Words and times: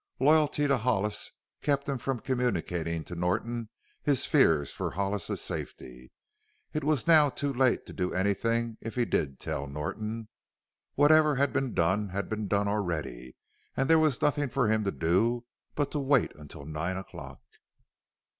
Loyalty 0.19 0.67
to 0.67 0.77
Hollis 0.79 1.29
kept 1.61 1.87
him 1.87 1.99
from 1.99 2.21
communicating 2.21 3.03
to 3.03 3.13
Norton 3.13 3.69
his 4.01 4.25
fears 4.25 4.71
for 4.71 4.89
Hollis's 4.89 5.41
safety. 5.41 6.11
It 6.73 6.83
was 6.83 7.05
now 7.05 7.29
too 7.29 7.53
late 7.53 7.85
to 7.85 7.93
do 7.93 8.11
anything 8.11 8.77
if 8.81 8.95
he 8.95 9.05
did 9.05 9.37
tell 9.39 9.67
Norton; 9.67 10.27
whatever 10.95 11.35
had 11.35 11.53
been 11.53 11.75
done 11.75 12.09
had 12.09 12.29
been 12.29 12.47
done 12.47 12.67
already 12.67 13.35
and 13.77 13.87
there 13.87 13.99
was 13.99 14.23
nothing 14.23 14.49
for 14.49 14.69
him 14.69 14.83
to 14.85 14.91
do 14.91 15.45
but 15.75 15.91
to 15.91 15.99
wait 15.99 16.33
until 16.35 16.65
nine 16.65 16.97
o'clock. 16.97 17.39